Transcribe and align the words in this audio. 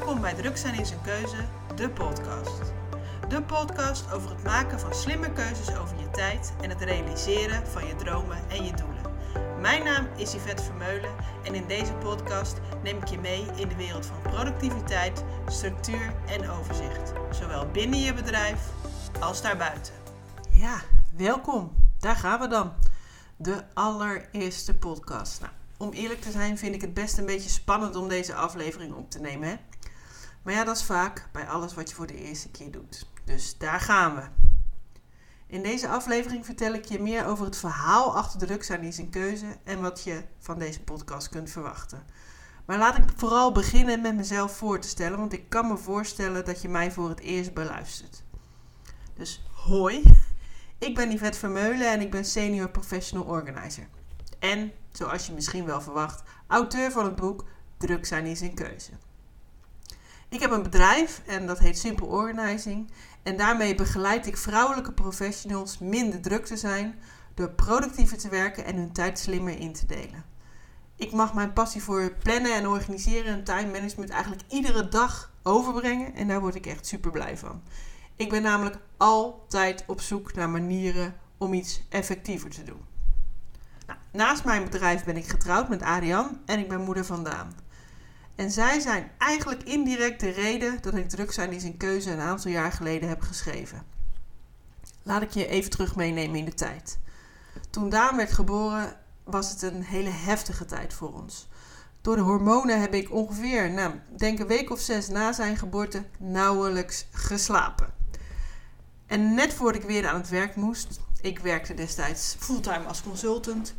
Welkom 0.00 0.20
bij 0.20 0.34
Druk 0.34 0.56
zijn 0.56 0.74
is 0.74 0.90
een 0.90 1.00
keuze, 1.00 1.36
de 1.74 1.90
podcast. 1.90 2.72
De 3.28 3.42
podcast 3.42 4.12
over 4.12 4.30
het 4.30 4.42
maken 4.42 4.80
van 4.80 4.94
slimme 4.94 5.32
keuzes 5.32 5.76
over 5.76 5.98
je 5.98 6.10
tijd 6.10 6.52
en 6.62 6.70
het 6.70 6.80
realiseren 6.80 7.66
van 7.66 7.86
je 7.86 7.94
dromen 7.94 8.38
en 8.48 8.64
je 8.64 8.72
doelen. 8.72 9.02
Mijn 9.60 9.84
naam 9.84 10.08
is 10.16 10.32
Yvette 10.32 10.62
Vermeulen 10.62 11.10
en 11.44 11.54
in 11.54 11.66
deze 11.66 11.92
podcast 11.92 12.60
neem 12.82 12.96
ik 12.96 13.08
je 13.08 13.18
mee 13.18 13.44
in 13.56 13.68
de 13.68 13.76
wereld 13.76 14.06
van 14.06 14.22
productiviteit, 14.22 15.24
structuur 15.46 16.14
en 16.26 16.50
overzicht. 16.50 17.12
Zowel 17.30 17.66
binnen 17.66 18.00
je 18.00 18.14
bedrijf 18.14 18.60
als 19.20 19.42
daarbuiten. 19.42 19.94
Ja, 20.50 20.80
welkom. 21.16 21.72
Daar 21.98 22.16
gaan 22.16 22.40
we 22.40 22.48
dan. 22.48 22.72
De 23.36 23.64
allereerste 23.74 24.74
podcast. 24.74 25.40
Nou, 25.40 25.52
om 25.76 25.90
eerlijk 25.90 26.20
te 26.20 26.30
zijn 26.30 26.58
vind 26.58 26.74
ik 26.74 26.80
het 26.80 26.94
best 26.94 27.18
een 27.18 27.26
beetje 27.26 27.50
spannend 27.50 27.96
om 27.96 28.08
deze 28.08 28.34
aflevering 28.34 28.94
op 28.94 29.10
te 29.10 29.20
nemen. 29.20 29.48
Hè? 29.48 29.56
Maar 30.42 30.54
ja, 30.54 30.64
dat 30.64 30.76
is 30.76 30.84
vaak 30.84 31.28
bij 31.32 31.48
alles 31.48 31.74
wat 31.74 31.88
je 31.88 31.94
voor 31.94 32.06
de 32.06 32.24
eerste 32.24 32.50
keer 32.50 32.70
doet. 32.70 33.08
Dus 33.24 33.58
daar 33.58 33.80
gaan 33.80 34.14
we. 34.14 34.22
In 35.46 35.62
deze 35.62 35.88
aflevering 35.88 36.44
vertel 36.44 36.72
ik 36.72 36.84
je 36.84 37.00
meer 37.00 37.26
over 37.26 37.44
het 37.44 37.56
verhaal 37.56 38.16
achter 38.16 38.38
de 38.38 38.46
Luxanies 38.46 38.98
en 38.98 39.10
keuze 39.10 39.56
en 39.64 39.80
wat 39.80 40.02
je 40.04 40.22
van 40.38 40.58
deze 40.58 40.82
podcast 40.82 41.28
kunt 41.28 41.50
verwachten. 41.50 42.02
Maar 42.64 42.78
laat 42.78 42.98
ik 42.98 43.04
vooral 43.16 43.52
beginnen 43.52 44.00
met 44.00 44.16
mezelf 44.16 44.56
voor 44.56 44.80
te 44.80 44.88
stellen, 44.88 45.18
want 45.18 45.32
ik 45.32 45.48
kan 45.48 45.66
me 45.66 45.76
voorstellen 45.76 46.44
dat 46.44 46.62
je 46.62 46.68
mij 46.68 46.92
voor 46.92 47.08
het 47.08 47.20
eerst 47.20 47.54
beluistert. 47.54 48.22
Dus 49.14 49.44
hoi, 49.52 50.02
ik 50.78 50.94
ben 50.94 51.12
Yvette 51.12 51.38
Vermeulen 51.38 51.92
en 51.92 52.00
ik 52.00 52.10
ben 52.10 52.24
Senior 52.24 52.70
Professional 52.70 53.26
Organizer. 53.26 53.88
En, 54.38 54.72
zoals 54.92 55.26
je 55.26 55.32
misschien 55.32 55.64
wel 55.64 55.80
verwacht, 55.80 56.22
auteur 56.46 56.90
van 56.90 57.04
het 57.04 57.16
boek 57.16 57.44
Druk 57.76 58.06
zijn 58.06 58.26
is 58.26 58.40
een 58.40 58.54
keuze. 58.54 58.90
Ik 60.30 60.40
heb 60.40 60.50
een 60.50 60.62
bedrijf 60.62 61.22
en 61.26 61.46
dat 61.46 61.58
heet 61.58 61.78
Simple 61.78 62.06
Organizing. 62.06 62.90
En 63.22 63.36
daarmee 63.36 63.74
begeleid 63.74 64.26
ik 64.26 64.36
vrouwelijke 64.36 64.92
professionals 64.92 65.78
minder 65.78 66.20
druk 66.20 66.46
te 66.46 66.56
zijn 66.56 66.94
door 67.34 67.50
productiever 67.50 68.18
te 68.18 68.28
werken 68.28 68.64
en 68.64 68.76
hun 68.76 68.92
tijd 68.92 69.18
slimmer 69.18 69.58
in 69.58 69.72
te 69.72 69.86
delen. 69.86 70.24
Ik 70.96 71.12
mag 71.12 71.34
mijn 71.34 71.52
passie 71.52 71.82
voor 71.82 72.12
plannen 72.22 72.54
en 72.54 72.66
organiseren 72.66 73.32
en 73.32 73.44
time 73.44 73.70
management 73.70 74.10
eigenlijk 74.10 74.42
iedere 74.48 74.88
dag 74.88 75.32
overbrengen 75.42 76.14
en 76.14 76.28
daar 76.28 76.40
word 76.40 76.54
ik 76.54 76.66
echt 76.66 76.86
super 76.86 77.10
blij 77.10 77.36
van. 77.36 77.62
Ik 78.16 78.30
ben 78.30 78.42
namelijk 78.42 78.78
altijd 78.96 79.84
op 79.86 80.00
zoek 80.00 80.34
naar 80.34 80.50
manieren 80.50 81.16
om 81.38 81.52
iets 81.52 81.82
effectiever 81.88 82.50
te 82.50 82.62
doen. 82.62 82.84
Nou, 83.86 83.98
naast 84.12 84.44
mijn 84.44 84.64
bedrijf 84.64 85.04
ben 85.04 85.16
ik 85.16 85.28
getrouwd 85.28 85.68
met 85.68 85.82
Ariane 85.82 86.38
en 86.46 86.58
ik 86.58 86.68
ben 86.68 86.80
moeder 86.80 87.04
van 87.04 87.24
Daan. 87.24 87.54
En 88.40 88.50
zij 88.50 88.80
zijn 88.80 89.10
eigenlijk 89.18 89.62
indirect 89.62 90.20
de 90.20 90.30
reden 90.30 90.78
dat 90.80 90.94
ik 90.94 91.08
Druk 91.08 91.32
zijn 91.32 91.52
is 91.52 91.64
een 91.64 91.76
keuze 91.76 92.10
een 92.10 92.20
aantal 92.20 92.50
jaar 92.50 92.72
geleden 92.72 93.08
heb 93.08 93.20
geschreven. 93.20 93.82
Laat 95.02 95.22
ik 95.22 95.30
je 95.30 95.46
even 95.46 95.70
terug 95.70 95.96
meenemen 95.96 96.38
in 96.38 96.44
de 96.44 96.54
tijd. 96.54 96.98
Toen 97.70 97.88
Daan 97.88 98.16
werd 98.16 98.32
geboren 98.32 98.96
was 99.24 99.50
het 99.50 99.62
een 99.62 99.82
hele 99.82 100.10
heftige 100.10 100.64
tijd 100.64 100.94
voor 100.94 101.12
ons. 101.12 101.48
Door 102.00 102.16
de 102.16 102.22
hormonen 102.22 102.80
heb 102.80 102.94
ik 102.94 103.12
ongeveer, 103.12 103.70
nou, 103.70 103.94
denk 104.16 104.38
een 104.38 104.46
week 104.46 104.70
of 104.70 104.80
zes 104.80 105.08
na 105.08 105.32
zijn 105.32 105.56
geboorte, 105.56 106.04
nauwelijks 106.18 107.06
geslapen. 107.12 107.92
En 109.06 109.34
net 109.34 109.54
voordat 109.54 109.82
ik 109.82 109.88
weer 109.88 110.08
aan 110.08 110.20
het 110.20 110.28
werk 110.28 110.56
moest, 110.56 111.00
ik 111.20 111.38
werkte 111.38 111.74
destijds 111.74 112.36
fulltime 112.38 112.84
als 112.84 113.02
consultant, 113.02 113.74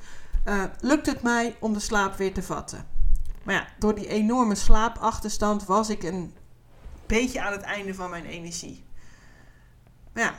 uh, 0.46 0.64
lukte 0.80 1.09
het 1.09 1.22
mij 1.22 1.56
om 1.59 1.73
de 1.73 1.80
slaap 1.80 2.18
weer 2.18 2.34
te 2.34 2.44
vatten. 2.44 3.00
Maar 3.44 3.56
ja, 3.56 3.67
door 3.80 3.95
die 3.95 4.08
enorme 4.08 4.56
slaapachterstand 4.56 5.66
was 5.66 5.89
ik 5.89 6.03
een 6.03 6.34
beetje 7.06 7.42
aan 7.42 7.52
het 7.52 7.61
einde 7.61 7.94
van 7.94 8.09
mijn 8.09 8.25
energie. 8.25 8.84
Maar 10.14 10.23
ja, 10.23 10.36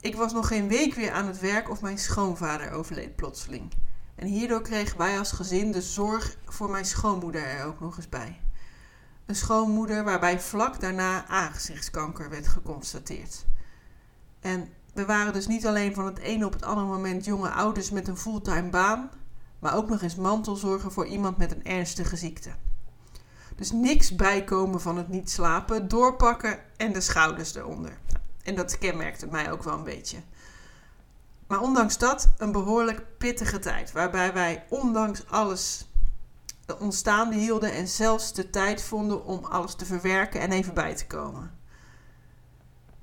ik 0.00 0.16
was 0.16 0.32
nog 0.32 0.48
geen 0.48 0.68
week 0.68 0.94
weer 0.94 1.12
aan 1.12 1.26
het 1.26 1.40
werk 1.40 1.70
of 1.70 1.80
mijn 1.80 1.98
schoonvader 1.98 2.70
overleed 2.70 3.16
plotseling. 3.16 3.72
En 4.14 4.26
hierdoor 4.26 4.62
kregen 4.62 4.98
wij 4.98 5.18
als 5.18 5.32
gezin 5.32 5.72
de 5.72 5.82
zorg 5.82 6.36
voor 6.44 6.70
mijn 6.70 6.84
schoonmoeder 6.84 7.44
er 7.44 7.64
ook 7.64 7.80
nog 7.80 7.96
eens 7.96 8.08
bij. 8.08 8.40
Een 9.26 9.36
schoonmoeder 9.36 10.04
waarbij 10.04 10.40
vlak 10.40 10.80
daarna 10.80 11.26
aangezichtskanker 11.26 12.30
werd 12.30 12.48
geconstateerd. 12.48 13.46
En 14.40 14.68
we 14.94 15.04
waren 15.04 15.32
dus 15.32 15.46
niet 15.46 15.66
alleen 15.66 15.94
van 15.94 16.06
het 16.06 16.18
ene 16.18 16.46
op 16.46 16.52
het 16.52 16.64
andere 16.64 16.86
moment 16.86 17.24
jonge 17.24 17.50
ouders 17.50 17.90
met 17.90 18.08
een 18.08 18.16
fulltime 18.16 18.70
baan, 18.70 19.10
maar 19.66 19.76
ook 19.76 19.88
nog 19.88 20.02
eens 20.02 20.14
mantelzorgen 20.14 20.92
voor 20.92 21.06
iemand 21.06 21.36
met 21.36 21.52
een 21.52 21.64
ernstige 21.64 22.16
ziekte. 22.16 22.50
Dus 23.56 23.72
niks 23.72 24.14
bijkomen 24.14 24.80
van 24.80 24.96
het 24.96 25.08
niet 25.08 25.30
slapen, 25.30 25.88
doorpakken 25.88 26.58
en 26.76 26.92
de 26.92 27.00
schouders 27.00 27.54
eronder. 27.54 27.98
En 28.42 28.54
dat 28.54 28.78
kenmerkte 28.78 29.26
mij 29.26 29.52
ook 29.52 29.62
wel 29.62 29.74
een 29.74 29.84
beetje. 29.84 30.18
Maar 31.46 31.60
ondanks 31.60 31.98
dat 31.98 32.28
een 32.38 32.52
behoorlijk 32.52 33.18
pittige 33.18 33.58
tijd, 33.58 33.92
waarbij 33.92 34.32
wij 34.32 34.64
ondanks 34.68 35.26
alles 35.28 35.86
ontstaande 36.78 37.36
hielden 37.36 37.72
en 37.72 37.88
zelfs 37.88 38.32
de 38.32 38.50
tijd 38.50 38.82
vonden 38.82 39.24
om 39.24 39.44
alles 39.44 39.74
te 39.74 39.84
verwerken 39.84 40.40
en 40.40 40.52
even 40.52 40.74
bij 40.74 40.94
te 40.94 41.06
komen. 41.06 41.58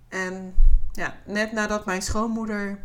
En 0.08 0.56
ja, 0.92 1.16
net 1.26 1.52
nadat 1.52 1.86
mijn 1.86 2.02
schoonmoeder 2.02 2.84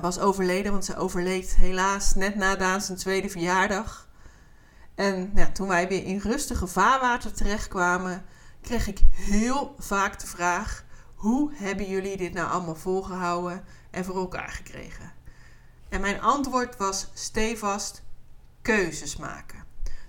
was 0.00 0.18
overleden, 0.18 0.72
want 0.72 0.84
ze 0.84 0.96
overleed 0.96 1.56
helaas 1.56 2.14
net 2.14 2.34
na 2.34 2.56
Daan 2.56 2.80
zijn 2.80 2.98
tweede 2.98 3.28
verjaardag. 3.28 4.08
En 4.94 5.32
ja, 5.34 5.50
toen 5.50 5.68
wij 5.68 5.88
weer 5.88 6.04
in 6.04 6.18
rustige 6.18 6.66
vaarwater 6.66 7.32
terechtkwamen, 7.32 8.24
kreeg 8.60 8.86
ik 8.86 9.00
heel 9.12 9.74
vaak 9.78 10.20
de 10.20 10.26
vraag: 10.26 10.84
hoe 11.14 11.52
hebben 11.54 11.88
jullie 11.88 12.16
dit 12.16 12.32
nou 12.32 12.50
allemaal 12.50 12.74
volgehouden 12.74 13.64
en 13.90 14.04
voor 14.04 14.16
elkaar 14.16 14.50
gekregen? 14.50 15.12
En 15.88 16.00
mijn 16.00 16.20
antwoord 16.20 16.76
was 16.76 17.08
stevast 17.14 18.02
keuzes 18.62 19.16
maken. 19.16 19.64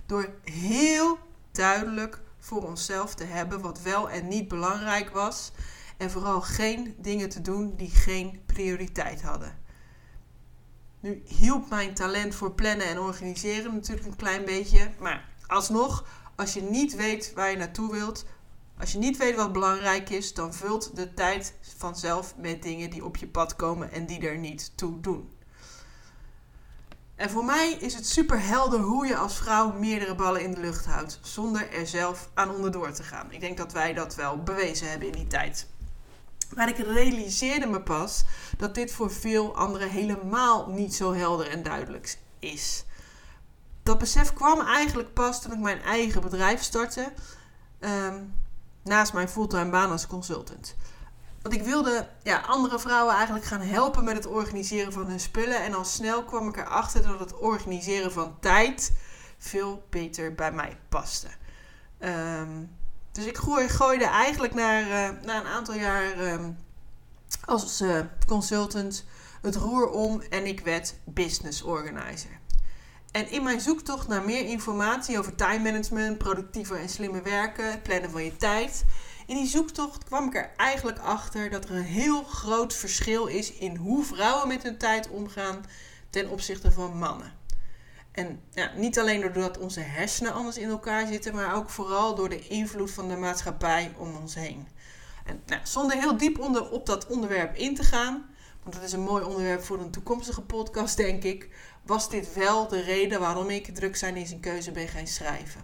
Door 0.06 0.28
heel 0.44 1.18
duidelijk 1.52 2.20
voor 2.38 2.62
onszelf 2.62 3.14
te 3.14 3.24
hebben 3.24 3.60
wat 3.60 3.82
wel 3.82 4.10
en 4.10 4.28
niet 4.28 4.48
belangrijk 4.48 5.10
was. 5.10 5.52
En 5.96 6.10
vooral 6.10 6.40
geen 6.40 6.94
dingen 6.98 7.28
te 7.28 7.40
doen 7.40 7.76
die 7.76 7.90
geen 7.90 8.42
prioriteit 8.46 9.22
hadden. 9.22 9.62
Nu 11.04 11.22
hielp 11.26 11.68
mijn 11.68 11.94
talent 11.94 12.34
voor 12.34 12.52
plannen 12.52 12.86
en 12.86 12.98
organiseren 12.98 13.74
natuurlijk 13.74 14.06
een 14.06 14.16
klein 14.16 14.44
beetje. 14.44 14.90
Maar 14.98 15.28
alsnog, 15.46 16.04
als 16.34 16.54
je 16.54 16.62
niet 16.62 16.94
weet 16.94 17.32
waar 17.34 17.50
je 17.50 17.56
naartoe 17.56 17.92
wilt, 17.92 18.24
als 18.78 18.92
je 18.92 18.98
niet 18.98 19.16
weet 19.16 19.36
wat 19.36 19.52
belangrijk 19.52 20.10
is, 20.10 20.34
dan 20.34 20.54
vult 20.54 20.96
de 20.96 21.14
tijd 21.14 21.54
vanzelf 21.76 22.34
met 22.36 22.62
dingen 22.62 22.90
die 22.90 23.04
op 23.04 23.16
je 23.16 23.26
pad 23.26 23.56
komen 23.56 23.92
en 23.92 24.06
die 24.06 24.28
er 24.28 24.38
niet 24.38 24.72
toe 24.74 25.00
doen. 25.00 25.30
En 27.14 27.30
voor 27.30 27.44
mij 27.44 27.70
is 27.72 27.94
het 27.94 28.06
super 28.06 28.42
helder 28.42 28.80
hoe 28.80 29.06
je 29.06 29.16
als 29.16 29.36
vrouw 29.36 29.72
meerdere 29.72 30.14
ballen 30.14 30.42
in 30.42 30.54
de 30.54 30.60
lucht 30.60 30.86
houdt, 30.86 31.18
zonder 31.22 31.72
er 31.72 31.86
zelf 31.86 32.30
aan 32.34 32.50
onderdoor 32.50 32.92
te 32.92 33.02
gaan. 33.02 33.32
Ik 33.32 33.40
denk 33.40 33.56
dat 33.56 33.72
wij 33.72 33.92
dat 33.92 34.14
wel 34.14 34.42
bewezen 34.42 34.90
hebben 34.90 35.08
in 35.08 35.14
die 35.14 35.26
tijd. 35.26 35.66
Maar 36.54 36.68
ik 36.68 36.78
realiseerde 36.78 37.66
me 37.66 37.80
pas 37.80 38.24
dat 38.56 38.74
dit 38.74 38.92
voor 38.92 39.10
veel 39.10 39.56
anderen 39.56 39.90
helemaal 39.90 40.70
niet 40.70 40.94
zo 40.94 41.12
helder 41.12 41.50
en 41.50 41.62
duidelijk 41.62 42.18
is. 42.38 42.84
Dat 43.82 43.98
besef 43.98 44.32
kwam 44.32 44.60
eigenlijk 44.60 45.12
pas 45.12 45.42
toen 45.42 45.52
ik 45.52 45.58
mijn 45.58 45.82
eigen 45.82 46.20
bedrijf 46.20 46.62
startte, 46.62 47.12
ehm, 47.78 48.22
naast 48.82 49.12
mijn 49.12 49.28
fulltime 49.28 49.70
baan 49.70 49.90
als 49.90 50.06
consultant. 50.06 50.76
Want 51.42 51.56
ik 51.56 51.62
wilde 51.62 52.08
ja, 52.22 52.40
andere 52.40 52.78
vrouwen 52.78 53.14
eigenlijk 53.14 53.44
gaan 53.44 53.60
helpen 53.60 54.04
met 54.04 54.16
het 54.16 54.26
organiseren 54.26 54.92
van 54.92 55.06
hun 55.06 55.20
spullen. 55.20 55.62
En 55.62 55.74
al 55.74 55.84
snel 55.84 56.24
kwam 56.24 56.48
ik 56.48 56.56
erachter 56.56 57.02
dat 57.02 57.20
het 57.20 57.38
organiseren 57.38 58.12
van 58.12 58.36
tijd 58.40 58.92
veel 59.38 59.86
beter 59.90 60.34
bij 60.34 60.52
mij 60.52 60.78
paste. 60.88 61.28
Um, 62.00 62.76
dus 63.14 63.24
ik 63.24 63.36
gooide 63.68 64.04
eigenlijk 64.04 64.54
na, 64.54 64.80
uh, 64.80 64.86
na 65.24 65.40
een 65.40 65.46
aantal 65.46 65.74
jaar 65.74 66.18
uh, 66.22 66.46
als 67.44 67.80
uh, 67.80 68.00
consultant 68.26 69.04
het 69.42 69.56
roer 69.56 69.90
om 69.90 70.20
en 70.30 70.46
ik 70.46 70.60
werd 70.60 70.94
business 71.04 71.62
organizer. 71.62 72.38
En 73.10 73.30
in 73.30 73.42
mijn 73.42 73.60
zoektocht 73.60 74.08
naar 74.08 74.24
meer 74.24 74.44
informatie 74.44 75.18
over 75.18 75.34
time 75.34 75.58
management, 75.58 76.18
productiever 76.18 76.76
en 76.76 76.88
slimmer 76.88 77.22
werken, 77.22 77.82
plannen 77.82 78.10
van 78.10 78.24
je 78.24 78.36
tijd. 78.36 78.84
In 79.26 79.36
die 79.36 79.46
zoektocht 79.46 80.04
kwam 80.04 80.26
ik 80.26 80.34
er 80.34 80.50
eigenlijk 80.56 80.98
achter 80.98 81.50
dat 81.50 81.64
er 81.64 81.74
een 81.74 81.82
heel 81.82 82.22
groot 82.22 82.74
verschil 82.74 83.26
is 83.26 83.52
in 83.52 83.76
hoe 83.76 84.04
vrouwen 84.04 84.48
met 84.48 84.62
hun 84.62 84.78
tijd 84.78 85.08
omgaan 85.08 85.64
ten 86.10 86.28
opzichte 86.30 86.72
van 86.72 86.98
mannen. 86.98 87.32
En 88.14 88.40
ja, 88.50 88.70
niet 88.76 88.98
alleen 88.98 89.20
doordat 89.20 89.58
onze 89.58 89.80
hersenen 89.80 90.32
anders 90.32 90.58
in 90.58 90.68
elkaar 90.68 91.06
zitten, 91.06 91.34
maar 91.34 91.54
ook 91.54 91.70
vooral 91.70 92.14
door 92.14 92.28
de 92.28 92.48
invloed 92.48 92.90
van 92.90 93.08
de 93.08 93.16
maatschappij 93.16 93.94
om 93.98 94.16
ons 94.16 94.34
heen. 94.34 94.68
En 95.24 95.42
nou, 95.46 95.60
zonder 95.64 95.96
heel 95.96 96.16
diep 96.16 96.38
onder, 96.38 96.70
op 96.70 96.86
dat 96.86 97.06
onderwerp 97.06 97.56
in 97.56 97.74
te 97.74 97.82
gaan, 97.82 98.26
want 98.62 98.74
dat 98.74 98.84
is 98.84 98.92
een 98.92 99.00
mooi 99.00 99.24
onderwerp 99.24 99.64
voor 99.64 99.78
een 99.78 99.90
toekomstige 99.90 100.42
podcast, 100.42 100.96
denk 100.96 101.22
ik, 101.22 101.48
was 101.82 102.10
dit 102.10 102.34
wel 102.34 102.68
de 102.68 102.80
reden 102.80 103.20
waarom 103.20 103.50
ik 103.50 103.74
druk 103.74 103.96
zijn 103.96 104.16
in 104.16 104.26
zijn 104.26 104.40
keuze 104.40 104.70
ben 104.70 104.88
gaan 104.88 105.06
schrijven. 105.06 105.60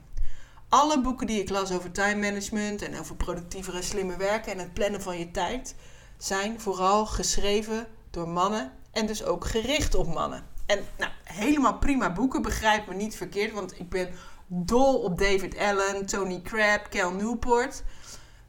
Alle 0.68 1.00
boeken 1.00 1.26
die 1.26 1.40
ik 1.40 1.50
las 1.50 1.72
over 1.72 1.92
time 1.92 2.20
management 2.20 2.82
en 2.82 2.98
over 2.98 3.16
productiever 3.16 3.74
en 3.74 3.84
slimmer 3.84 4.18
werken 4.18 4.52
en 4.52 4.58
het 4.58 4.74
plannen 4.74 5.02
van 5.02 5.18
je 5.18 5.30
tijd 5.30 5.74
zijn 6.18 6.60
vooral 6.60 7.06
geschreven 7.06 7.86
door 8.10 8.28
mannen 8.28 8.72
en 8.92 9.06
dus 9.06 9.24
ook 9.24 9.44
gericht 9.44 9.94
op 9.94 10.14
mannen. 10.14 10.44
En 10.70 10.86
nou, 10.98 11.12
helemaal 11.24 11.78
prima 11.78 12.12
boeken, 12.12 12.42
begrijp 12.42 12.86
me 12.86 12.94
niet 12.94 13.16
verkeerd, 13.16 13.52
want 13.52 13.78
ik 13.78 13.88
ben 13.88 14.10
dol 14.46 15.02
op 15.02 15.18
David 15.18 15.58
Allen, 15.58 16.06
Tony 16.06 16.40
Crabb, 16.42 16.86
Cal 16.90 17.12
Newport. 17.12 17.82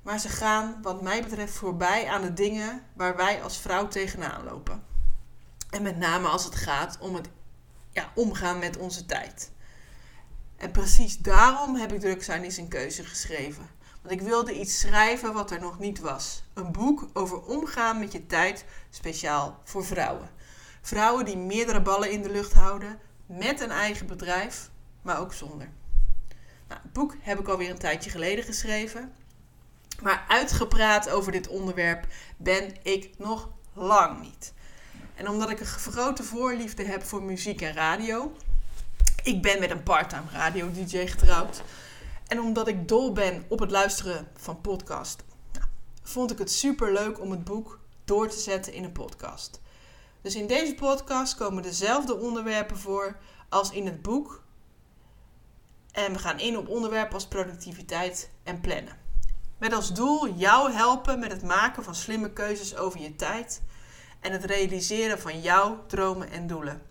Maar 0.01 0.19
ze 0.19 0.29
gaan, 0.29 0.79
wat 0.81 1.01
mij 1.01 1.23
betreft, 1.23 1.53
voorbij 1.53 2.07
aan 2.07 2.21
de 2.21 2.33
dingen 2.33 2.83
waar 2.93 3.15
wij 3.15 3.43
als 3.43 3.57
vrouw 3.57 3.87
tegenaan 3.87 4.43
lopen. 4.43 4.83
En 5.69 5.81
met 5.81 5.97
name 5.97 6.27
als 6.27 6.43
het 6.43 6.55
gaat 6.55 6.97
om 6.99 7.15
het 7.15 7.29
ja, 7.91 8.11
omgaan 8.15 8.59
met 8.59 8.77
onze 8.77 9.05
tijd. 9.05 9.51
En 10.57 10.71
precies 10.71 11.17
daarom 11.17 11.75
heb 11.75 11.91
ik 11.91 11.99
Druk 11.99 12.23
zijn 12.23 12.43
is 12.43 12.57
een 12.57 12.67
keuze 12.67 13.03
geschreven. 13.03 13.69
Want 14.01 14.13
ik 14.13 14.21
wilde 14.21 14.59
iets 14.59 14.79
schrijven 14.79 15.33
wat 15.33 15.51
er 15.51 15.59
nog 15.59 15.79
niet 15.79 15.99
was. 15.99 16.43
Een 16.53 16.71
boek 16.71 17.07
over 17.13 17.41
omgaan 17.41 17.99
met 17.99 18.11
je 18.11 18.25
tijd, 18.25 18.65
speciaal 18.89 19.61
voor 19.63 19.85
vrouwen. 19.85 20.29
Vrouwen 20.81 21.25
die 21.25 21.37
meerdere 21.37 21.81
ballen 21.81 22.11
in 22.11 22.21
de 22.21 22.31
lucht 22.31 22.53
houden, 22.53 22.99
met 23.25 23.61
een 23.61 23.71
eigen 23.71 24.07
bedrijf, 24.07 24.69
maar 25.01 25.19
ook 25.19 25.33
zonder. 25.33 25.69
Nou, 26.67 26.81
het 26.81 26.93
boek 26.93 27.15
heb 27.19 27.39
ik 27.39 27.47
alweer 27.47 27.69
een 27.69 27.77
tijdje 27.77 28.09
geleden 28.09 28.43
geschreven. 28.43 29.13
Maar 30.01 30.25
uitgepraat 30.27 31.09
over 31.09 31.31
dit 31.31 31.47
onderwerp 31.47 32.07
ben 32.37 32.73
ik 32.83 33.09
nog 33.17 33.49
lang 33.73 34.21
niet. 34.21 34.53
En 35.15 35.29
omdat 35.29 35.49
ik 35.49 35.59
een 35.59 35.65
grote 35.65 36.23
voorliefde 36.23 36.83
heb 36.83 37.03
voor 37.03 37.23
muziek 37.23 37.61
en 37.61 37.73
radio. 37.73 38.35
Ik 39.23 39.41
ben 39.41 39.59
met 39.59 39.71
een 39.71 39.83
parttime 39.83 40.31
radio-dj 40.31 41.07
getrouwd. 41.07 41.61
En 42.27 42.39
omdat 42.39 42.67
ik 42.67 42.87
dol 42.87 43.11
ben 43.11 43.45
op 43.47 43.59
het 43.59 43.71
luisteren 43.71 44.27
van 44.35 44.61
podcast, 44.61 45.23
nou, 45.53 45.65
vond 46.03 46.31
ik 46.31 46.37
het 46.37 46.51
super 46.51 46.93
leuk 46.93 47.19
om 47.19 47.31
het 47.31 47.43
boek 47.43 47.79
door 48.05 48.29
te 48.29 48.39
zetten 48.39 48.73
in 48.73 48.83
een 48.83 48.91
podcast. 48.91 49.61
Dus 50.21 50.35
in 50.35 50.47
deze 50.47 50.75
podcast 50.75 51.35
komen 51.35 51.63
dezelfde 51.63 52.17
onderwerpen 52.17 52.77
voor 52.77 53.17
als 53.49 53.71
in 53.71 53.85
het 53.85 54.01
boek. 54.01 54.43
En 55.91 56.13
we 56.13 56.19
gaan 56.19 56.39
in 56.39 56.57
op 56.57 56.67
onderwerpen 56.67 57.13
als 57.13 57.27
productiviteit 57.27 58.29
en 58.43 58.61
plannen. 58.61 58.97
Met 59.57 59.73
als 59.73 59.93
doel 59.93 60.33
jou 60.33 60.71
helpen 60.71 61.19
met 61.19 61.31
het 61.31 61.43
maken 61.43 61.83
van 61.83 61.95
slimme 61.95 62.33
keuzes 62.33 62.75
over 62.75 62.99
je 62.99 63.15
tijd 63.15 63.61
en 64.19 64.31
het 64.31 64.45
realiseren 64.45 65.19
van 65.19 65.41
jouw 65.41 65.85
dromen 65.87 66.29
en 66.31 66.47
doelen. 66.47 66.81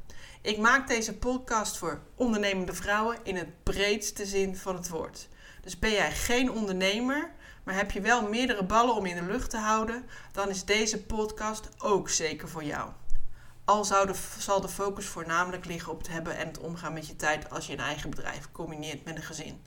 Ik 0.42 0.58
maak 0.58 0.88
deze 0.88 1.18
podcast 1.18 1.78
voor 1.78 2.00
ondernemende 2.14 2.74
vrouwen 2.74 3.18
in 3.22 3.36
het 3.36 3.62
breedste 3.62 4.26
zin 4.26 4.56
van 4.56 4.74
het 4.74 4.88
woord. 4.88 5.28
Dus 5.62 5.78
ben 5.78 5.90
jij 5.90 6.12
geen 6.12 6.52
ondernemer, 6.52 7.30
maar 7.64 7.74
heb 7.74 7.90
je 7.90 8.00
wel 8.00 8.28
meerdere 8.28 8.64
ballen 8.64 8.94
om 8.94 9.06
in 9.06 9.16
de 9.16 9.32
lucht 9.32 9.50
te 9.50 9.58
houden, 9.58 10.06
dan 10.32 10.48
is 10.48 10.64
deze 10.64 11.04
podcast 11.04 11.68
ook 11.78 12.08
zeker 12.08 12.48
voor 12.48 12.64
jou. 12.64 12.90
Al 13.70 13.84
zal 14.38 14.60
de 14.60 14.68
focus 14.68 15.06
voornamelijk 15.06 15.64
liggen 15.64 15.92
op 15.92 15.98
het 15.98 16.08
hebben 16.08 16.36
en 16.36 16.46
het 16.46 16.58
omgaan 16.58 16.92
met 16.92 17.06
je 17.06 17.16
tijd 17.16 17.50
als 17.50 17.66
je 17.66 17.72
een 17.72 17.78
eigen 17.78 18.10
bedrijf 18.10 18.48
combineert 18.52 19.04
met 19.04 19.16
een 19.16 19.22
gezin. 19.22 19.62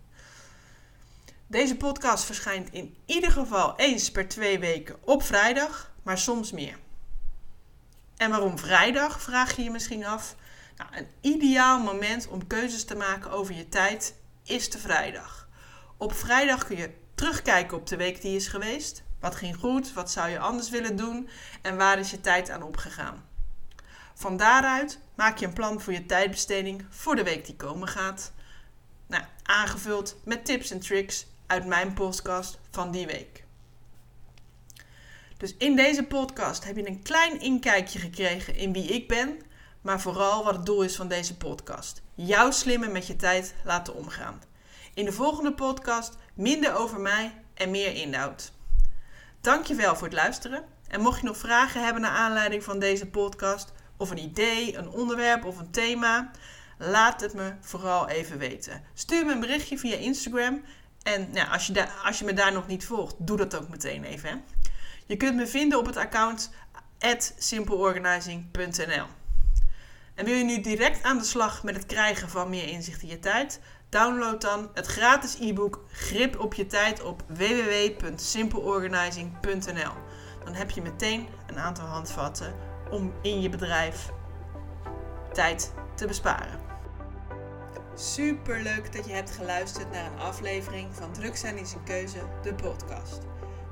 Deze 1.48 1.76
podcast 1.76 2.24
verschijnt 2.24 2.72
in 2.72 2.96
ieder 3.06 3.32
geval 3.32 3.74
eens 3.78 4.12
per 4.12 4.28
twee 4.28 4.60
weken 4.60 4.96
op 5.04 5.24
vrijdag, 5.24 5.92
maar 6.02 6.18
soms 6.18 6.52
meer. 6.52 6.78
En 8.18 8.30
waarom 8.30 8.60
vrijdag, 8.60 9.22
vraag 9.22 9.56
je 9.56 9.64
je 9.64 9.72
misschien 9.72 10.06
af. 10.06 10.36
Nou, 10.78 10.90
een 10.96 11.08
ideaal 11.22 11.80
moment 11.80 12.28
om 12.28 12.48
keuzes 12.48 12.86
te 12.86 12.96
maken 12.96 13.32
over 13.32 13.56
je 13.56 13.70
tijd 13.70 14.16
is 14.44 14.70
de 14.70 14.80
vrijdag. 14.80 15.48
Op 15.98 16.14
vrijdag 16.14 16.66
kun 16.66 16.78
je 16.78 16.94
terugkijken 17.16 17.78
op 17.78 17.88
de 17.88 17.98
week 17.98 18.22
die 18.22 18.36
is 18.36 18.48
geweest. 18.48 19.04
Wat 19.20 19.36
ging 19.36 19.56
goed? 19.56 19.94
Wat 19.94 20.12
zou 20.12 20.30
je 20.30 20.40
anders 20.40 20.70
willen 20.70 20.96
doen? 20.96 21.30
En 21.62 21.78
waar 21.78 22.00
is 22.00 22.12
je 22.12 22.22
tijd 22.22 22.50
aan 22.50 22.64
opgegaan? 22.64 23.32
Van 24.14 24.38
daaruit 24.38 25.00
maak 25.16 25.38
je 25.38 25.46
een 25.46 25.54
plan 25.54 25.82
voor 25.82 25.94
je 25.94 26.06
tijdbesteding 26.06 26.86
voor 26.90 27.16
de 27.16 27.24
week 27.24 27.46
die 27.46 27.56
komen 27.56 27.88
gaat. 27.88 28.32
Nou, 29.08 29.24
aangevuld 29.44 30.16
met 30.24 30.46
tips 30.46 30.72
en 30.72 30.80
tricks 30.80 31.26
uit 31.48 31.66
mijn 31.66 31.94
podcast 31.94 32.60
van 32.72 32.92
die 32.92 33.06
week. 33.06 33.44
Dus 35.38 35.56
in 35.58 35.76
deze 35.76 36.04
podcast 36.04 36.64
heb 36.64 36.76
je 36.76 36.88
een 36.88 37.02
klein 37.02 37.42
inkijkje 37.42 38.00
gekregen 38.00 38.56
in 38.56 38.74
wie 38.74 38.88
ik 38.88 39.08
ben, 39.08 39.40
maar 39.82 40.02
vooral 40.02 40.44
wat 40.44 40.56
het 40.56 40.66
doel 40.66 40.82
is 40.82 40.96
van 40.96 41.08
deze 41.08 41.38
podcast. 41.38 42.02
Jou 42.14 42.52
slimmer 42.52 42.92
met 42.92 43.08
je 43.08 43.16
tijd 43.16 43.54
laten 43.64 43.96
omgaan. 43.96 44.42
In 44.94 45.06
de 45.06 45.12
volgende 45.12 45.54
podcast 45.54 46.18
minder 46.34 46.76
over 46.76 47.00
mij 47.00 47.34
en 47.54 47.72
meer 47.72 47.96
inhoud. 47.96 48.52
Dankjewel 49.42 49.96
voor 49.96 50.08
het 50.08 50.16
luisteren. 50.16 50.64
En 50.88 51.02
mocht 51.02 51.20
je 51.20 51.26
nog 51.26 51.38
vragen 51.38 51.84
hebben 51.84 52.02
naar 52.02 52.12
aanleiding 52.12 52.64
van 52.64 52.80
deze 52.80 53.08
podcast, 53.08 53.72
of 53.98 54.12
een 54.12 54.24
idee, 54.24 54.78
een 54.78 54.90
onderwerp 54.90 55.46
of 55.46 55.60
een 55.60 55.72
thema, 55.72 56.32
laat 56.78 57.22
het 57.22 57.34
me 57.34 57.54
vooral 57.62 58.08
even 58.08 58.38
weten. 58.38 58.84
Stuur 58.94 59.26
me 59.26 59.32
een 59.32 59.40
berichtje 59.40 59.78
via 59.78 59.96
Instagram. 59.96 60.64
En 61.04 61.32
nou, 61.32 61.50
als, 61.50 61.68
je 61.68 61.88
als 62.04 62.20
je 62.20 62.26
me 62.26 62.34
daar 62.34 62.54
nog 62.54 62.68
niet 62.68 62.86
volgt, 62.86 63.16
doe 63.18 63.38
dat 63.38 63.56
ook 63.56 63.70
meteen 63.70 64.04
even. 64.04 64.30
Hè? 64.30 64.36
Je 65.06 65.18
kunt 65.18 65.36
me 65.36 65.48
vinden 65.48 65.80
op 65.80 65.86
het 65.86 65.98
account 65.98 66.52
simpleorganizing.nl. 67.38 69.06
En 70.16 70.26
wil 70.26 70.36
je 70.36 70.44
nu 70.44 70.62
direct 70.62 71.04
aan 71.04 71.18
de 71.18 71.24
slag 71.24 71.64
met 71.64 71.76
het 71.76 71.86
krijgen 71.86 72.30
van 72.30 72.50
meer 72.50 72.68
inzicht 72.68 73.02
in 73.02 73.08
je 73.08 73.20
tijd? 73.20 73.60
Download 73.90 74.42
dan 74.42 74.70
het 74.74 74.86
gratis 74.86 75.38
e-book 75.40 75.84
Grip 75.92 76.40
op 76.40 76.54
je 76.54 76.66
tijd 76.66 77.02
op 77.02 77.24
www.simpleorganizing.nl. 77.28 79.94
Dan 80.44 80.54
heb 80.54 80.70
je 80.70 80.82
meteen 80.82 81.28
een 81.48 81.60
aantal 81.60 81.86
handvatten 81.86 82.73
om 82.94 83.14
in 83.22 83.42
je 83.42 83.50
bedrijf 83.50 84.12
tijd 85.32 85.74
te 85.96 86.08
besparen. 86.08 86.60
Super 87.96 88.62
leuk 88.62 88.94
dat 88.94 89.06
je 89.06 89.14
hebt 89.14 89.32
geluisterd 89.32 89.92
naar 89.92 90.12
een 90.12 90.20
aflevering 90.20 90.96
van 90.96 91.12
Druk 91.12 91.36
zijn 91.36 91.58
is 91.58 91.74
een 91.74 91.84
keuze, 91.84 92.18
de 92.44 92.54
podcast. 92.54 93.20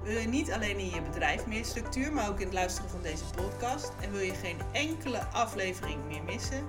Wil 0.04 0.18
je 0.18 0.28
niet 0.28 0.52
alleen 0.52 0.78
in 0.78 0.90
je 0.90 1.02
bedrijf 1.02 1.46
meer 1.46 1.66
structuur, 1.66 2.14
maar 2.14 2.30
ook 2.30 2.40
in 2.40 2.46
het 2.46 2.54
luisteren 2.54 2.90
van 2.90 3.02
deze 3.02 3.24
podcast 3.36 3.92
en 4.02 4.12
wil 4.12 4.22
je 4.22 4.34
geen 4.34 4.58
enkele 4.72 5.24
aflevering 5.24 6.06
meer 6.08 6.24
missen? 6.24 6.64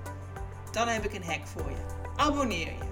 Dan 0.71 0.89
heb 0.89 1.05
ik 1.05 1.15
een 1.15 1.25
hack 1.25 1.47
voor 1.47 1.71
je. 1.71 2.11
Abonneer 2.17 2.67
je. 2.67 2.91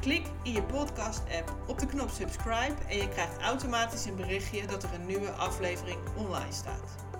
Klik 0.00 0.26
in 0.42 0.52
je 0.52 0.62
podcast-app 0.62 1.56
op 1.66 1.78
de 1.78 1.86
knop 1.86 2.10
subscribe 2.10 2.74
en 2.88 2.96
je 2.96 3.08
krijgt 3.08 3.40
automatisch 3.40 4.04
een 4.04 4.16
berichtje 4.16 4.66
dat 4.66 4.82
er 4.82 4.94
een 4.94 5.06
nieuwe 5.06 5.30
aflevering 5.30 5.98
online 6.16 6.52
staat. 6.52 7.13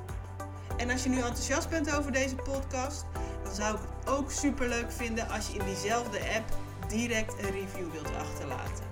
En 0.77 0.91
als 0.91 1.03
je 1.03 1.09
nu 1.09 1.17
enthousiast 1.17 1.69
bent 1.69 1.97
over 1.97 2.13
deze 2.13 2.35
podcast, 2.35 3.05
dan 3.43 3.55
zou 3.55 3.75
ik 3.75 3.81
het 3.81 4.09
ook 4.09 4.31
super 4.31 4.69
leuk 4.69 4.93
vinden 4.93 5.29
als 5.29 5.49
je 5.49 5.59
in 5.59 5.65
diezelfde 5.65 6.19
app 6.19 6.57
direct 6.89 7.35
een 7.39 7.51
review 7.51 7.93
wilt 7.93 8.17
achterlaten. 8.19 8.85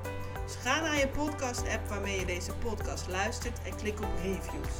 Dus 0.44 0.54
ga 0.54 0.80
naar 0.80 0.98
je 0.98 1.08
podcast-app 1.08 1.88
waarmee 1.88 2.18
je 2.18 2.26
deze 2.26 2.52
podcast 2.52 3.08
luistert 3.08 3.58
en 3.64 3.76
klik 3.76 4.00
op 4.00 4.14
reviews. 4.22 4.74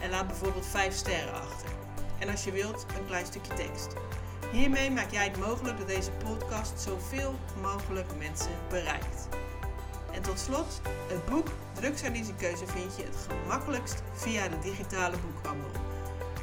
En 0.00 0.10
laat 0.10 0.26
bijvoorbeeld 0.26 0.66
5 0.66 0.94
sterren 0.94 1.34
achter. 1.34 1.68
En 2.18 2.28
als 2.28 2.44
je 2.44 2.52
wilt, 2.52 2.86
een 2.98 3.06
klein 3.06 3.26
stukje 3.26 3.54
tekst. 3.54 3.92
Hiermee 4.52 4.90
maak 4.90 5.10
jij 5.10 5.24
het 5.24 5.38
mogelijk 5.38 5.78
dat 5.78 5.88
deze 5.88 6.10
podcast 6.10 6.80
zoveel 6.80 7.34
mogelijk 7.62 8.16
mensen 8.18 8.52
bereikt. 8.68 9.28
En 10.12 10.22
tot 10.22 10.38
slot, 10.38 10.80
het 11.08 11.26
boek 11.26 11.48
zijn 11.94 12.12
deze 12.12 12.34
keuze 12.34 12.66
vind 12.66 12.96
je 12.96 13.02
het 13.02 13.16
gemakkelijkst 13.28 14.02
via 14.12 14.48
de 14.48 14.58
digitale 14.58 15.16
boekhandel. 15.16 15.89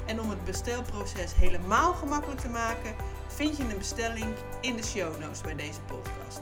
En 0.07 0.21
om 0.21 0.29
het 0.29 0.43
bestelproces 0.45 1.35
helemaal 1.35 1.93
gemakkelijk 1.93 2.41
te 2.41 2.49
maken, 2.49 2.95
vind 3.27 3.57
je 3.57 3.63
een 3.63 3.77
bestelling 3.77 4.35
in 4.61 4.75
de 4.75 4.83
show 4.83 5.19
notes 5.19 5.41
bij 5.41 5.55
deze 5.55 5.81
podcast. 5.81 6.39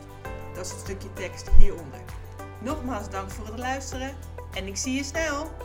Dat 0.54 0.66
is 0.66 0.72
het 0.72 0.80
stukje 0.80 1.14
tekst 1.14 1.50
hieronder. 1.60 2.00
Nogmaals 2.62 3.10
dank 3.10 3.32
voor 3.32 3.46
het 3.46 3.58
luisteren 3.60 4.16
en 4.54 4.68
ik 4.68 4.78
zie 4.78 4.94
je 4.94 5.04
snel! 5.04 5.65